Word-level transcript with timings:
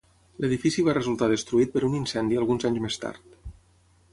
L'edifici 0.43 0.85
va 0.87 0.95
resultar 0.97 1.27
destruït 1.33 1.75
per 1.75 1.83
un 1.89 1.99
incendi 1.99 2.41
alguns 2.43 2.69
anys 2.71 2.81
més 2.87 2.99
tard. 3.05 3.37